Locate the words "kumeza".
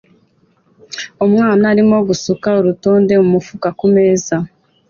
3.79-4.35